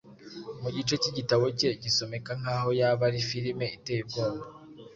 [0.61, 4.41] Mu gice cy'igitabo cye gisomeka nkaho yaba ari filime iteye ubwoba